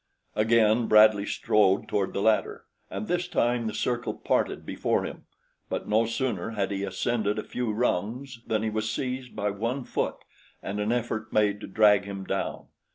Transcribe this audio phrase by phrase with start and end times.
[0.35, 5.27] Again Bradley strode toward the ladder, and this time the circle parted before him;
[5.69, 9.83] but no sooner had he ascended a few rungs than he was seized by one
[9.83, 10.17] foot
[10.59, 12.69] and an effort made to drag him down.